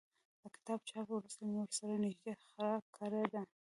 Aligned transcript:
له 0.41 0.47
کتاب 0.55 0.79
چاپ 0.89 1.07
وروسته 1.11 1.41
مې 1.47 1.55
ورسره 1.61 2.01
نږدې 2.05 2.33
خړه 2.43 2.71
کړې 2.95 3.23
وه. 3.31 3.41